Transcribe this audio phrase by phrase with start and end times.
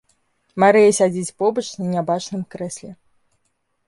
[0.61, 2.91] Марыя сядзіць побач на нябачным крэсле.